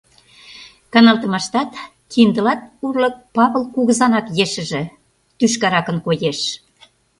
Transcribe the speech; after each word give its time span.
Каналтымаштат 0.93 1.71
Киндылат 2.11 2.61
урлык 2.85 3.15
Павыл 3.35 3.63
кугызанак 3.73 4.27
ешыже 4.43 4.81
тӱшкаракын 5.37 5.97
коеш. 6.05 6.39